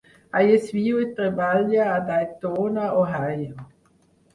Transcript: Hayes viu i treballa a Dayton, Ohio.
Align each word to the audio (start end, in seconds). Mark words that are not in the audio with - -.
Hayes 0.37 0.65
viu 0.77 1.01
i 1.03 1.11
treballa 1.21 1.85
a 1.93 2.01
Dayton, 2.11 2.85
Ohio. 2.91 3.73